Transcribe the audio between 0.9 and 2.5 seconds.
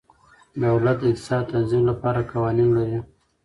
د اقتصاد د تنظیم لپاره